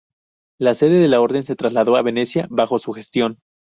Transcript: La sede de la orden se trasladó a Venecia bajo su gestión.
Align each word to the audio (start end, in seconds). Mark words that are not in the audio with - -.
La 0.59 0.73
sede 0.73 0.99
de 0.99 1.07
la 1.07 1.21
orden 1.21 1.45
se 1.45 1.55
trasladó 1.55 1.95
a 1.95 2.01
Venecia 2.01 2.47
bajo 2.49 2.79
su 2.79 2.91
gestión. 2.91 3.37